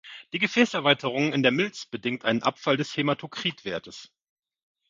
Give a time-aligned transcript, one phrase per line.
[0.33, 4.11] Die Gefäßerweiterung in der Milz bedingt einen Abfall des Hämatokrit-Wertes.